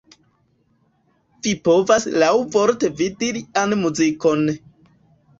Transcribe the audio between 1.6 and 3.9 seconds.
povas laŭvorte vidi lian